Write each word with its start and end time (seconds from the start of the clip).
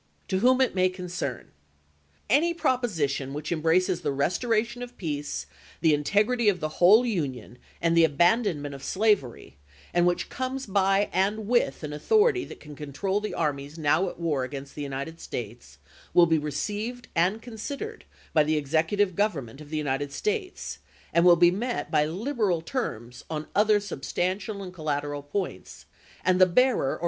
To 0.29 0.39
whom 0.39 0.61
it 0.61 0.73
may 0.73 0.89
concern: 0.89 1.51
Any 2.27 2.55
proposition 2.55 3.35
which 3.35 3.51
embraces 3.51 4.01
the 4.01 4.11
restoration 4.11 4.81
of 4.81 4.97
peace, 4.97 5.45
the 5.81 5.93
integrity 5.93 6.49
of 6.49 6.59
the 6.59 6.81
whole 6.81 7.05
Union, 7.05 7.59
and 7.79 7.95
the 7.95 8.03
abandonment 8.03 8.73
of 8.73 8.83
slavery, 8.83 9.57
and 9.93 10.07
which 10.07 10.27
comes 10.27 10.65
by 10.65 11.07
and 11.13 11.47
with 11.47 11.83
an 11.83 11.93
authority 11.93 12.43
that 12.45 12.59
can 12.59 12.75
control 12.75 13.21
the 13.21 13.35
armies 13.35 13.77
now 13.77 14.09
at 14.09 14.19
war 14.19 14.43
against 14.43 14.73
the 14.73 14.81
United 14.81 15.19
States, 15.19 15.77
will 16.15 16.25
be 16.25 16.39
re 16.39 16.49
AppiltUi^s 16.51 16.91
ceived 16.95 17.05
and 17.15 17.39
considered 17.39 18.05
by 18.33 18.43
the 18.43 18.57
Executive 18.57 19.15
Government 19.15 19.61
of 19.61 19.67
CAmerSana 19.67 19.69
the 19.69 19.77
United 19.77 20.11
States, 20.11 20.79
and 21.13 21.25
will 21.27 21.35
be 21.35 21.51
met 21.51 21.91
by 21.91 22.05
liberal 22.05 22.61
terms 22.61 23.23
on 23.29 23.43
^ofni7' 23.55 23.65
°ther 23.67 23.81
substantial 23.83 24.63
and 24.63 24.73
collateral 24.73 25.21
points, 25.21 25.85
and 26.25 26.41
the 26.41 26.47
bearer 26.47 26.95
or 26.95 26.97
p. 26.97 26.99